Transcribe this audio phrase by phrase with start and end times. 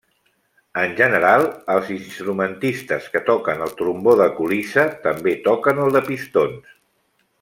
[0.83, 1.43] En general,
[1.73, 6.75] els instrumentistes que toquen el trombó de colissa, també toquen el de pistons.